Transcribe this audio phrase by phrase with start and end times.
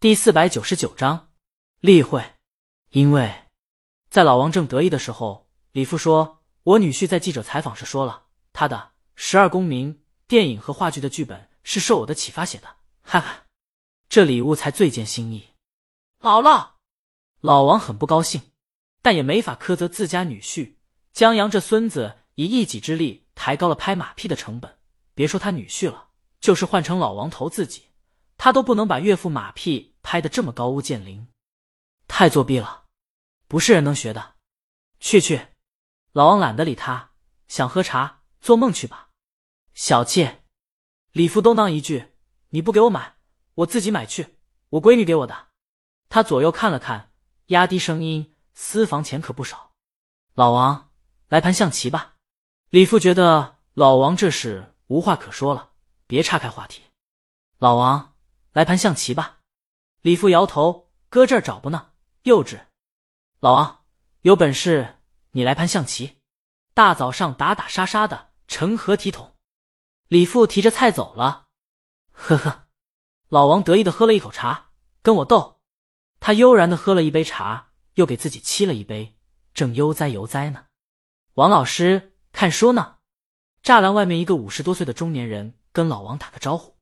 [0.00, 1.28] 第四百九十九章
[1.80, 2.24] 例会。
[2.88, 3.42] 因为
[4.08, 8.22] 在老王正得意的时候，李父说：“我女婿在记者采访时说了，
[8.54, 8.76] 他的
[9.14, 9.94] 《十二公民》
[10.26, 13.44] 电影和话剧的剧本是受我的启发写的。”哈哈，
[14.08, 15.50] 这礼物才最见心意。
[16.22, 16.68] 姥姥，
[17.42, 18.40] 老王很不高兴，
[19.02, 20.76] 但也没法苛责自家女婿
[21.12, 24.78] 江阳这孙子以一己之力抬高了拍马屁的成本。
[25.14, 26.08] 别说他女婿了，
[26.40, 27.90] 就是换成老王头自己，
[28.38, 29.89] 他都不能把岳父马屁。
[30.10, 31.26] 拍的这么高屋建瓴，
[32.08, 32.86] 太作弊了，
[33.46, 34.34] 不是人能学的。
[34.98, 35.46] 去去，
[36.10, 37.12] 老王懒得理他，
[37.46, 39.10] 想喝茶，做梦去吧。
[39.72, 40.38] 小气，
[41.12, 42.14] 李父都当一句
[42.50, 43.18] ：“你不给我买，
[43.54, 44.36] 我自己买去。”
[44.70, 45.46] 我闺女给我的。
[46.08, 47.12] 他左右看了看，
[47.46, 49.74] 压低声音：“私房钱可不少。”
[50.34, 50.90] 老王，
[51.28, 52.16] 来盘象棋吧。
[52.70, 55.70] 李父觉得老王这是无话可说了，
[56.08, 56.82] 别岔开话题。
[57.58, 58.16] 老王，
[58.50, 59.36] 来盘象棋吧。
[60.02, 61.90] 李父摇头，搁这儿找不呢，
[62.22, 62.58] 幼稚。
[63.40, 63.84] 老王，
[64.22, 64.98] 有本事
[65.32, 66.16] 你来盘象棋。
[66.72, 69.36] 大早上打打杀杀的，成何体统？
[70.08, 71.48] 李父提着菜走了。
[72.12, 72.64] 呵呵，
[73.28, 74.70] 老王得意的喝了一口茶，
[75.02, 75.60] 跟我斗。
[76.18, 79.18] 他悠然的喝了一杯茶，又给自己沏了一杯，
[79.52, 80.64] 正悠哉悠哉呢。
[81.34, 82.96] 王老师看书呢。
[83.62, 86.78] 栅栏外面，一个五十多岁的中年人跟老王打个招呼。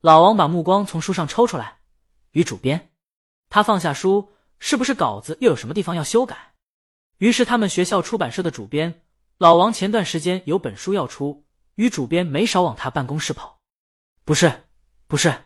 [0.00, 1.80] 老王把目光从书上抽出来。
[2.32, 2.90] 于主编，
[3.48, 6.54] 他放下书，是不是稿子又有什么地方要修改？
[7.18, 9.02] 于是他们学校出版社的主编
[9.38, 13.60] 老王前段时间有本书要出，于主编没少往他办公室跑。
[14.24, 14.64] 不是，
[15.06, 15.44] 不是，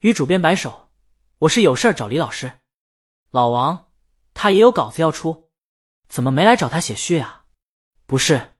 [0.00, 0.90] 于主编摆手，
[1.38, 2.60] 我是有事儿找李老师。
[3.30, 3.90] 老王，
[4.32, 5.50] 他也有稿子要出，
[6.08, 7.46] 怎么没来找他写序啊？
[8.06, 8.52] 不是，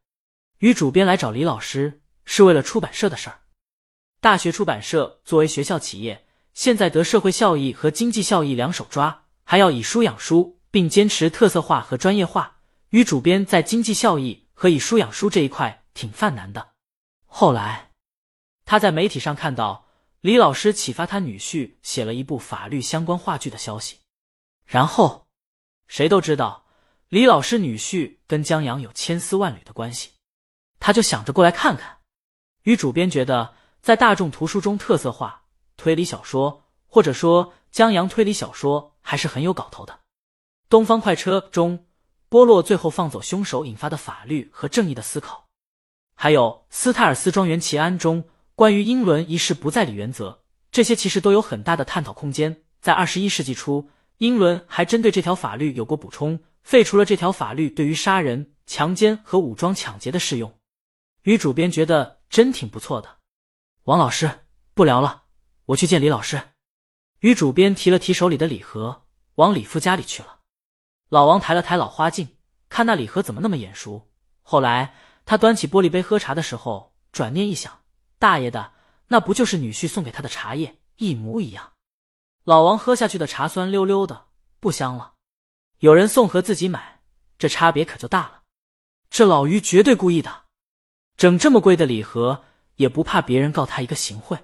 [0.59, 3.43] 于主编来找李老师是为了出版社的事儿。
[4.21, 6.27] 大学出版社作为学校企业。
[6.55, 12.59] 现在得社会效益和经济效益两手抓，还要以书养书，并坚持特色化和专业化。
[12.91, 16.73] 于主编在经济效益和以书养书这一块挺犯难的。
[17.25, 17.91] 后来，
[18.67, 19.87] 他在媒体上看到
[20.21, 23.97] 李老师启发他女婿写了一部法律相关话剧的消息，
[24.67, 25.27] 然后
[25.89, 26.67] 谁都知道
[27.09, 30.11] 李老师女婿跟江阳有千丝万缕的关系，
[30.79, 32.01] 他就想着过来看看。
[32.65, 35.42] 于主编觉得在大众图书中特色化。
[35.77, 40.01] 推理小说，或者说江洋推理小说，还是很有搞头的。
[40.69, 41.87] 东方快车中，
[42.29, 45.49] 波洛最后放走凶手引发的法律和正义的思考，
[46.15, 48.25] 还有斯泰尔斯庄园奇案中
[48.55, 52.63] 关于英伦一事不再理原则，这些其实都有很大的探讨空间。
[52.81, 60.53] 在二十一世纪初，英伦还针对这条法律有过补充，废除了这条法律对于杀人、强奸和武装抢劫的适用。
[61.25, 63.19] 女主编觉得真挺不错的。
[63.85, 64.31] 王老师，
[64.75, 65.22] 不聊了。
[65.73, 66.51] 我去见李老师，
[67.21, 69.05] 于主编提了提手里的礼盒，
[69.37, 70.41] 往李父家里去了。
[71.09, 72.37] 老王抬了抬老花镜，
[72.69, 74.11] 看那礼盒怎么那么眼熟。
[74.43, 74.95] 后来
[75.25, 77.81] 他端起玻璃杯喝茶的时候，转念一想，
[78.19, 78.73] 大爷的，
[79.09, 81.73] 那不就是女婿送给他的茶叶，一模一样。
[82.45, 84.27] 老王喝下去的茶酸溜溜的，
[84.61, 85.15] 不香了。
[85.79, 87.01] 有人送和自己买，
[87.39, 88.43] 这差别可就大了。
[89.09, 90.45] 这老于绝对故意的，
[91.17, 92.45] 整这么贵的礼盒，
[92.77, 94.37] 也不怕别人告他一个行贿。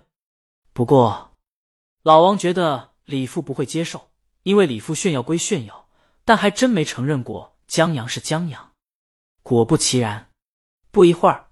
[0.78, 1.36] 不过，
[2.04, 4.12] 老王觉得李父不会接受，
[4.44, 5.88] 因为李父炫耀归炫耀，
[6.24, 8.74] 但还真没承认过江阳是江阳。
[9.42, 10.30] 果不其然，
[10.92, 11.50] 不一会儿，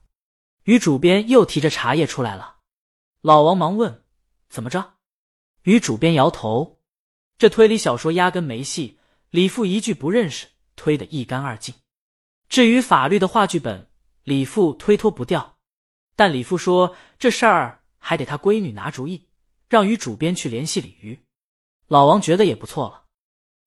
[0.62, 2.58] 于主编又提着茶叶出来了。
[3.20, 4.04] 老王忙问
[4.48, 4.94] ：“怎么着？”
[5.64, 6.78] 于主编摇头
[7.36, 9.00] ：“这推理小说压根没戏，
[9.30, 11.74] 李父一句不认识，推得一干二净。
[12.48, 13.90] 至于法律的话剧本，
[14.22, 15.56] 李父推脱不掉，
[16.14, 19.26] 但李父说这事儿。”还得他闺女拿主意，
[19.68, 21.26] 让于主编去联系李鱼。
[21.88, 23.06] 老王觉得也不错了。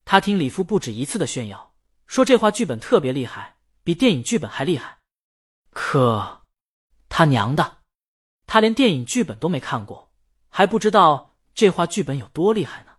[0.05, 1.73] 他听李父不止一次的炫耀，
[2.07, 4.99] 说这话剧本特别厉害，比电影剧本还厉害。
[5.71, 6.45] 可
[7.09, 7.79] 他娘的，
[8.47, 10.13] 他连电影剧本都没看过，
[10.47, 12.91] 还不知道这话剧本有多厉害呢。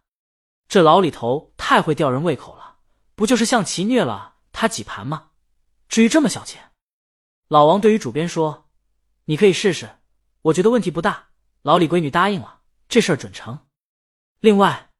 [0.69, 2.77] 这老李头太会吊人胃口了，
[3.15, 5.31] 不就是象棋虐了他几盘吗？
[5.89, 6.73] 至于这么小钱？
[7.49, 8.69] 老王对于主编说
[9.25, 9.97] ：“你可以试试，
[10.43, 11.29] 我觉得问题不大。”
[11.63, 13.67] 老李闺女答应了，这事儿准成。
[14.39, 14.91] 另外，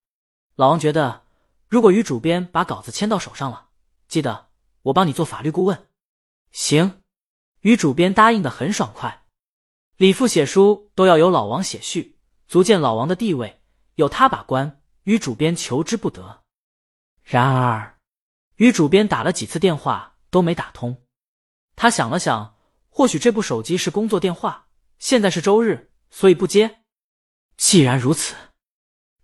[0.57, 1.25] 老王觉得，
[1.69, 3.69] 如果于主编把稿子签到手上了，
[4.09, 4.49] 记得
[4.83, 5.89] 我帮你做法律顾问。
[6.51, 7.03] 行，
[7.61, 9.25] 于主编答应的很爽快。
[9.97, 13.63] 李父写书都要由老王写序，足见老王的地位，
[13.95, 16.43] 有他把关，于主编求之不得。
[17.23, 17.99] 然而，
[18.57, 21.03] 于主编打了几次电话都没打通。
[21.75, 22.59] 他想了想，
[22.91, 24.69] 或许这部手机是工作电话，
[24.99, 25.90] 现在是周日。
[26.11, 26.85] 所以不接。
[27.57, 28.35] 既然如此，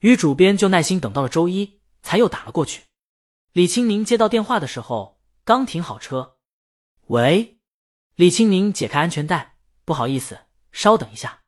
[0.01, 2.85] 于主编就耐心等到了周一，才又打了过去。
[3.53, 6.37] 李青宁接到电话的时候，刚停好车。
[7.07, 7.59] 喂，
[8.15, 11.45] 李青宁解开安全带，不好意思，稍等一下。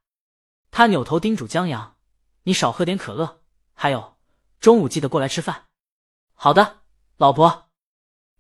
[0.71, 1.97] 他扭头叮嘱江阳
[2.45, 3.43] ：“你少喝点可乐，
[3.75, 4.19] 还有，
[4.61, 5.67] 中午记得过来吃饭。”
[6.33, 6.83] 好的，
[7.17, 7.71] 老婆。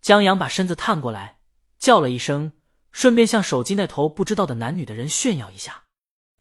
[0.00, 1.40] 江阳把身子探过来，
[1.78, 2.52] 叫了一声，
[2.92, 5.87] 顺便向手机那头不知道的男女的人炫耀一下。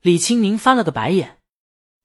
[0.01, 1.39] 李青宁翻了个白眼。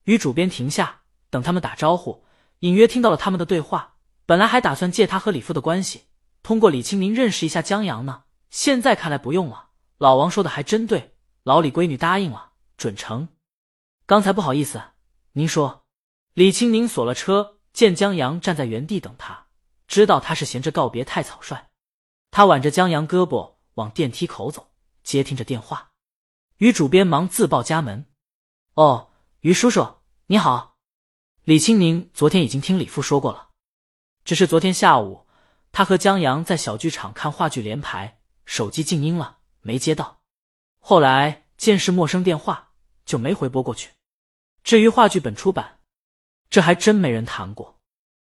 [0.04, 2.24] 与主编停下，等他们打招呼，
[2.60, 3.96] 隐约听到了他们的对话。
[4.26, 6.04] 本来还打算借他和李父的关系，
[6.42, 8.24] 通过李青宁认识一下江阳呢。
[8.50, 9.68] 现在看来不用了。
[9.98, 13.28] 老王说的还真对，老李闺女答应了，准成。
[14.06, 14.82] 刚才不好意思，
[15.32, 15.84] 您说。
[16.34, 19.46] 李青宁锁了车，见江阳站在原地等他，
[19.86, 21.68] 知道他是嫌着告别太草率。
[22.30, 24.72] 他挽着江阳胳膊往电梯口走，
[25.04, 25.91] 接听着电话。
[26.62, 28.06] 于主编忙自报家门
[28.74, 29.10] ：“哦，
[29.40, 30.76] 于叔叔你好。
[31.42, 33.48] 李青宁昨天已经听李父说过了。”
[34.24, 35.26] 只是昨天下午，
[35.72, 40.20] 他和江阳在小剧场看话剧连排，手机静音了，没接到。
[40.78, 42.70] 后来见是陌生电话，
[43.04, 43.90] 就没回拨过去。
[44.62, 45.80] 至于话剧本出版，
[46.48, 47.80] 这还真没人谈过。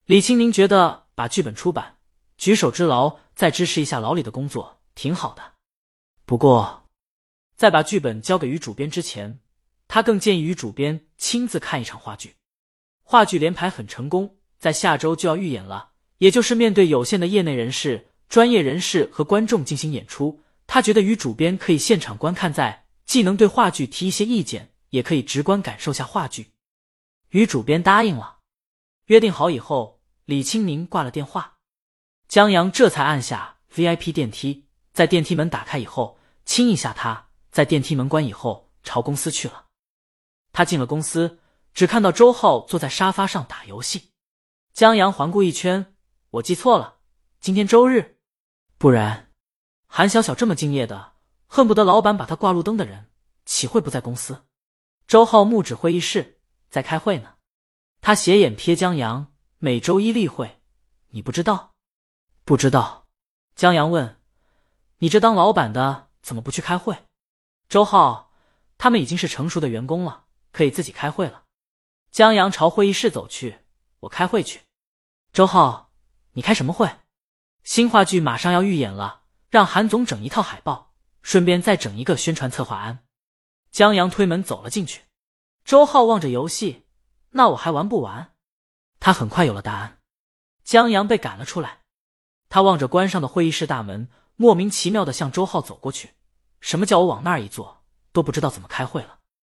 [0.05, 1.97] 李青宁觉得把剧本出版，
[2.37, 5.55] 举手之劳，再支持一下老李的工作，挺好的。
[6.25, 6.82] 不过，
[7.63, 9.39] 在把剧本交给于主编之前，
[9.87, 12.35] 他更建议于主编亲自看一场话剧。
[13.05, 14.35] 话剧连排很成功。
[14.59, 20.43] 在下周就要预演了，也就是面对有限的业内人士、专业人士和观众进行演出。
[20.67, 26.49] 他觉得于主编可以现场观看，在既能对话剧提一些意见，也可以直观感受下话剧。
[27.29, 28.39] 与主编答应了，
[29.07, 31.59] 约定好以后，李青宁挂了电话，
[32.27, 39.67] 江阳这才按下 VIP 电梯，在电梯门打开以后亲一下他，在电梯门关以后朝公司去了。
[40.53, 41.39] 他进了公司，
[41.73, 44.11] 只看到周浩坐在沙发上打游戏。
[44.73, 45.95] 江阳环顾一圈，
[46.31, 46.97] 我记错了，
[47.41, 48.19] 今天周日，
[48.79, 49.31] 不然
[49.87, 51.13] 韩小小这么敬业的，
[51.47, 53.11] 恨不得老板把他挂路灯的人，
[53.45, 54.47] 岂会不在公司？
[55.07, 56.41] 周浩木指会议室
[56.71, 57.35] 在开会呢。
[58.01, 60.61] 他斜眼瞥江阳，每周一例会，
[61.11, 61.73] 你不知道？
[62.45, 63.07] 不知道。
[63.55, 64.19] 江阳问
[64.99, 66.97] ：“你这当老板的怎么不去开会？”
[67.73, 68.31] 周浩
[68.77, 71.45] ：“他们已经是成熟的员工了，可以自己开会了。”
[72.13, 73.61] 江阳朝会议室走去。
[74.01, 74.61] 我开会去，
[75.33, 75.91] 周浩，
[76.33, 76.91] 你开什么会？
[77.65, 80.93] 新话剧马上要预演了，让韩总整一套海报，
[81.23, 83.07] 顺便再整一个宣传策划案。
[83.71, 85.05] 江阳推门走了进去，
[85.65, 86.85] 周浩望着游戏，
[87.31, 88.35] 那我还玩不完？
[89.01, 89.99] 他很快有了答案。
[90.63, 91.79] 江阳被赶了出来，
[92.51, 96.11] 他望着关上的会议室大门，莫名其妙的向周浩走过去。
[96.63, 97.83] 什么叫我往那儿一坐，
[98.13, 99.19] 都不知道怎么开会了？